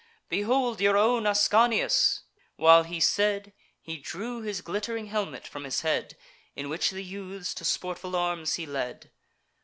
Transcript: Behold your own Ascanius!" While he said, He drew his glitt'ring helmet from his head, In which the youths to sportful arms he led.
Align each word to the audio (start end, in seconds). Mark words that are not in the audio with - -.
Behold 0.29 0.81
your 0.81 0.97
own 0.97 1.27
Ascanius!" 1.27 2.21
While 2.55 2.81
he 2.85 2.99
said, 2.99 3.53
He 3.79 3.97
drew 3.97 4.41
his 4.41 4.63
glitt'ring 4.63 5.09
helmet 5.09 5.47
from 5.47 5.63
his 5.63 5.81
head, 5.81 6.17
In 6.55 6.69
which 6.69 6.89
the 6.89 7.03
youths 7.03 7.53
to 7.53 7.63
sportful 7.63 8.15
arms 8.15 8.55
he 8.55 8.65
led. 8.65 9.11